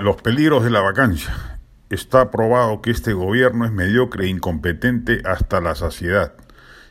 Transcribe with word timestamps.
Los 0.00 0.22
peligros 0.22 0.62
de 0.62 0.70
la 0.70 0.80
vacancia. 0.80 1.58
Está 1.90 2.30
probado 2.30 2.80
que 2.82 2.92
este 2.92 3.14
gobierno 3.14 3.64
es 3.64 3.72
mediocre 3.72 4.26
e 4.26 4.28
incompetente 4.28 5.22
hasta 5.24 5.60
la 5.60 5.74
saciedad. 5.74 6.34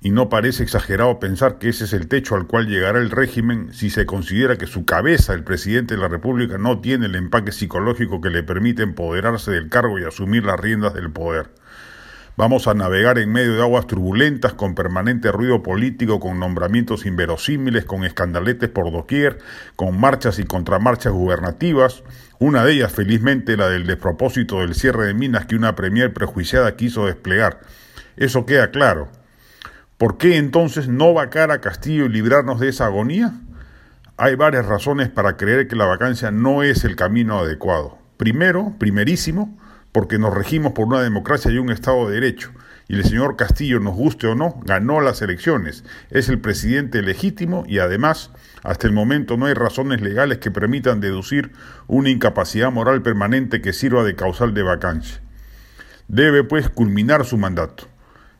Y 0.00 0.10
no 0.10 0.28
parece 0.28 0.64
exagerado 0.64 1.20
pensar 1.20 1.58
que 1.58 1.68
ese 1.68 1.84
es 1.84 1.92
el 1.92 2.08
techo 2.08 2.34
al 2.34 2.48
cual 2.48 2.66
llegará 2.66 2.98
el 2.98 3.12
régimen 3.12 3.72
si 3.72 3.90
se 3.90 4.04
considera 4.04 4.56
que 4.56 4.66
su 4.66 4.84
cabeza, 4.84 5.32
el 5.32 5.44
presidente 5.44 5.94
de 5.94 6.00
la 6.00 6.08
República, 6.08 6.58
no 6.58 6.80
tiene 6.80 7.06
el 7.06 7.14
empaque 7.14 7.52
psicológico 7.52 8.20
que 8.20 8.30
le 8.30 8.42
permite 8.42 8.82
empoderarse 8.82 9.52
del 9.52 9.68
cargo 9.68 10.00
y 10.00 10.04
asumir 10.04 10.44
las 10.44 10.58
riendas 10.58 10.92
del 10.92 11.12
poder. 11.12 11.50
Vamos 12.38 12.68
a 12.68 12.74
navegar 12.74 13.18
en 13.18 13.32
medio 13.32 13.54
de 13.54 13.62
aguas 13.62 13.88
turbulentas, 13.88 14.52
con 14.52 14.76
permanente 14.76 15.32
ruido 15.32 15.60
político, 15.60 16.20
con 16.20 16.38
nombramientos 16.38 17.04
inverosímiles, 17.04 17.84
con 17.84 18.04
escandaletes 18.04 18.68
por 18.68 18.92
doquier, 18.92 19.38
con 19.74 19.98
marchas 19.98 20.38
y 20.38 20.44
contramarchas 20.44 21.12
gubernativas, 21.12 22.04
una 22.38 22.64
de 22.64 22.74
ellas 22.74 22.92
felizmente 22.92 23.56
la 23.56 23.68
del 23.68 23.88
despropósito 23.88 24.60
del 24.60 24.76
cierre 24.76 25.06
de 25.06 25.14
minas 25.14 25.46
que 25.46 25.56
una 25.56 25.74
premier 25.74 26.12
prejuiciada 26.12 26.76
quiso 26.76 27.06
desplegar. 27.06 27.58
Eso 28.16 28.46
queda 28.46 28.70
claro. 28.70 29.08
¿Por 29.96 30.16
qué 30.16 30.36
entonces 30.36 30.86
no 30.86 31.12
vacar 31.12 31.50
a 31.50 31.60
Castillo 31.60 32.04
y 32.04 32.10
librarnos 32.10 32.60
de 32.60 32.68
esa 32.68 32.86
agonía? 32.86 33.32
Hay 34.16 34.36
varias 34.36 34.64
razones 34.64 35.08
para 35.08 35.36
creer 35.36 35.66
que 35.66 35.74
la 35.74 35.86
vacancia 35.86 36.30
no 36.30 36.62
es 36.62 36.84
el 36.84 36.94
camino 36.94 37.40
adecuado. 37.40 37.98
Primero, 38.16 38.74
primerísimo, 38.78 39.58
porque 39.98 40.20
nos 40.20 40.32
regimos 40.32 40.74
por 40.74 40.86
una 40.86 41.02
democracia 41.02 41.50
y 41.50 41.58
un 41.58 41.72
Estado 41.72 42.06
de 42.06 42.14
Derecho. 42.14 42.52
Y 42.86 42.94
el 42.94 43.02
señor 43.02 43.34
Castillo, 43.34 43.80
nos 43.80 43.96
guste 43.96 44.28
o 44.28 44.36
no, 44.36 44.60
ganó 44.64 45.00
las 45.00 45.22
elecciones. 45.22 45.82
Es 46.10 46.28
el 46.28 46.38
presidente 46.38 47.02
legítimo 47.02 47.64
y 47.66 47.80
además, 47.80 48.30
hasta 48.62 48.86
el 48.86 48.92
momento 48.92 49.36
no 49.36 49.46
hay 49.46 49.54
razones 49.54 50.00
legales 50.00 50.38
que 50.38 50.52
permitan 50.52 51.00
deducir 51.00 51.50
una 51.88 52.10
incapacidad 52.10 52.70
moral 52.70 53.02
permanente 53.02 53.60
que 53.60 53.72
sirva 53.72 54.04
de 54.04 54.14
causal 54.14 54.54
de 54.54 54.62
vacancia. 54.62 55.20
Debe, 56.06 56.44
pues, 56.44 56.68
culminar 56.68 57.24
su 57.24 57.36
mandato. 57.36 57.88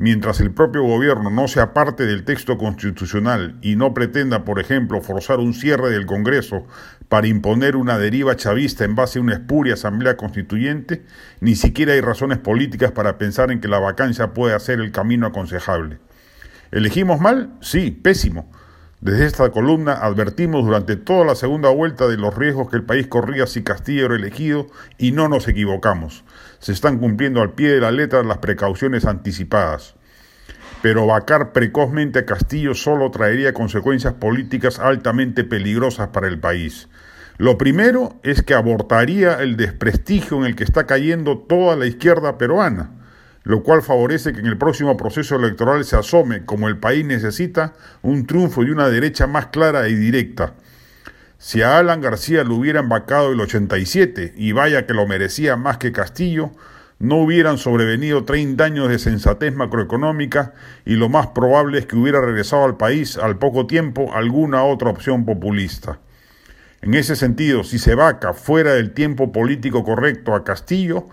Mientras 0.00 0.40
el 0.40 0.50
propio 0.50 0.82
gobierno 0.82 1.28
no 1.28 1.46
sea 1.46 1.74
parte 1.74 2.06
del 2.06 2.24
texto 2.24 2.56
constitucional 2.56 3.58
y 3.60 3.76
no 3.76 3.92
pretenda, 3.92 4.46
por 4.46 4.58
ejemplo, 4.58 5.02
forzar 5.02 5.40
un 5.40 5.52
cierre 5.52 5.90
del 5.90 6.06
Congreso 6.06 6.66
para 7.10 7.26
imponer 7.26 7.76
una 7.76 7.98
deriva 7.98 8.34
chavista 8.34 8.86
en 8.86 8.94
base 8.94 9.18
a 9.18 9.22
una 9.22 9.34
espuria 9.34 9.74
asamblea 9.74 10.16
constituyente, 10.16 11.04
ni 11.40 11.54
siquiera 11.54 11.92
hay 11.92 12.00
razones 12.00 12.38
políticas 12.38 12.92
para 12.92 13.18
pensar 13.18 13.50
en 13.50 13.60
que 13.60 13.68
la 13.68 13.78
vacancia 13.78 14.32
puede 14.32 14.58
ser 14.58 14.80
el 14.80 14.90
camino 14.90 15.26
aconsejable. 15.26 15.98
¿Elegimos 16.70 17.20
mal? 17.20 17.52
Sí, 17.60 17.90
pésimo. 17.90 18.50
Desde 19.00 19.26
esta 19.26 19.50
columna 19.50 19.94
advertimos 19.94 20.64
durante 20.64 20.96
toda 20.96 21.24
la 21.24 21.34
segunda 21.34 21.70
vuelta 21.70 22.06
de 22.06 22.18
los 22.18 22.34
riesgos 22.34 22.68
que 22.68 22.76
el 22.76 22.84
país 22.84 23.06
corría 23.06 23.46
si 23.46 23.62
Castillo 23.62 24.06
era 24.06 24.16
elegido 24.16 24.66
y 24.98 25.12
no 25.12 25.28
nos 25.28 25.48
equivocamos 25.48 26.22
se 26.60 26.72
están 26.72 26.98
cumpliendo 26.98 27.40
al 27.40 27.52
pie 27.52 27.70
de 27.70 27.80
la 27.80 27.90
letra 27.90 28.22
las 28.22 28.38
precauciones 28.38 29.06
anticipadas. 29.06 29.94
Pero 30.82 31.06
vacar 31.06 31.52
precozmente 31.52 32.20
a 32.20 32.26
Castillo 32.26 32.74
solo 32.74 33.10
traería 33.10 33.52
consecuencias 33.52 34.14
políticas 34.14 34.78
altamente 34.78 35.44
peligrosas 35.44 36.08
para 36.08 36.28
el 36.28 36.38
país. 36.38 36.88
Lo 37.38 37.58
primero 37.58 38.18
es 38.22 38.42
que 38.42 38.54
abortaría 38.54 39.34
el 39.40 39.56
desprestigio 39.56 40.38
en 40.38 40.44
el 40.44 40.56
que 40.56 40.64
está 40.64 40.86
cayendo 40.86 41.38
toda 41.38 41.76
la 41.76 41.86
izquierda 41.86 42.38
peruana, 42.38 42.90
lo 43.42 43.62
cual 43.62 43.82
favorece 43.82 44.32
que 44.32 44.40
en 44.40 44.46
el 44.46 44.58
próximo 44.58 44.96
proceso 44.96 45.36
electoral 45.36 45.84
se 45.84 45.96
asome, 45.96 46.44
como 46.44 46.68
el 46.68 46.78
país 46.78 47.04
necesita, 47.04 47.74
un 48.02 48.26
triunfo 48.26 48.62
y 48.62 48.70
una 48.70 48.88
derecha 48.88 49.26
más 49.26 49.46
clara 49.46 49.88
y 49.88 49.94
directa. 49.94 50.54
Si 51.38 51.62
a 51.62 51.78
Alan 51.78 52.02
García 52.02 52.44
lo 52.44 52.56
hubieran 52.56 52.88
vacado 52.88 53.32
el 53.32 53.40
87, 53.40 54.34
y 54.36 54.52
vaya 54.52 54.86
que 54.86 54.92
lo 54.92 55.06
merecía 55.06 55.56
más 55.56 55.78
que 55.78 55.90
Castillo, 55.90 56.50
no 56.98 57.16
hubieran 57.16 57.56
sobrevenido 57.56 58.24
30 58.24 58.62
años 58.62 58.88
de 58.90 58.98
sensatez 58.98 59.54
macroeconómica 59.54 60.52
y 60.84 60.96
lo 60.96 61.08
más 61.08 61.28
probable 61.28 61.78
es 61.78 61.86
que 61.86 61.96
hubiera 61.96 62.20
regresado 62.20 62.64
al 62.64 62.76
país 62.76 63.16
al 63.16 63.38
poco 63.38 63.66
tiempo 63.66 64.12
alguna 64.14 64.64
otra 64.64 64.90
opción 64.90 65.24
populista. 65.24 65.98
En 66.82 66.92
ese 66.92 67.16
sentido, 67.16 67.64
si 67.64 67.78
se 67.78 67.94
vaca 67.94 68.34
fuera 68.34 68.74
del 68.74 68.92
tiempo 68.92 69.32
político 69.32 69.82
correcto 69.82 70.34
a 70.34 70.44
Castillo, 70.44 71.08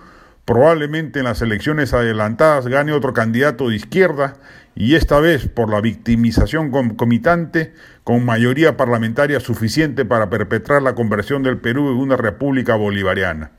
probablemente 0.47 1.19
en 1.19 1.25
las 1.25 1.41
elecciones 1.41 1.93
adelantadas 1.93 2.67
gane 2.67 2.93
otro 2.93 3.11
candidato 3.11 3.67
de 3.67 3.75
izquierda 3.75 4.35
y 4.75 4.95
esta 4.95 5.19
vez 5.19 5.49
por 5.49 5.69
la 5.69 5.81
victimización 5.81 6.71
concomitante 6.71 7.73
con 8.05 8.23
mayoría 8.23 8.77
parlamentaria 8.77 9.41
suficiente 9.41 10.05
para 10.05 10.29
perpetrar 10.29 10.81
la 10.81 10.95
conversión 10.95 11.43
del 11.43 11.57
Perú 11.57 11.91
en 11.91 11.97
una 11.97 12.15
república 12.15 12.77
bolivariana. 12.77 13.51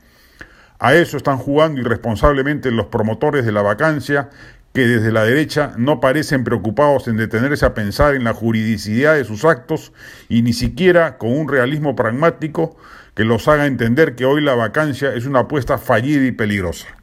A 0.79 0.95
eso 0.95 1.19
están 1.19 1.37
jugando 1.37 1.79
irresponsablemente 1.79 2.71
los 2.71 2.87
promotores 2.87 3.45
de 3.45 3.53
la 3.53 3.61
vacancia 3.61 4.31
que 4.79 4.87
desde 4.87 5.11
la 5.11 5.25
derecha 5.25 5.73
no 5.77 5.99
parecen 5.99 6.45
preocupados 6.45 7.09
en 7.09 7.17
detenerse 7.17 7.67
a 7.67 7.75
pensar 7.75 8.15
en 8.15 8.23
la 8.23 8.33
juridicidad 8.33 9.17
de 9.17 9.25
sus 9.25 9.45
actos 9.45 9.93
y 10.29 10.43
ni 10.43 10.53
siquiera 10.53 11.19
con 11.19 11.37
un 11.37 11.49
realismo 11.49 11.97
pragmático 11.97 12.77
que 13.17 13.25
los 13.25 13.49
haga 13.49 13.67
entender 13.67 14.15
que 14.15 14.25
hoy 14.25 14.41
la 14.41 14.55
vacancia 14.55 15.13
es 15.13 15.27
una 15.27 15.41
apuesta 15.41 15.79
fallida 15.79 16.25
y 16.25 16.31
peligrosa. 16.31 16.98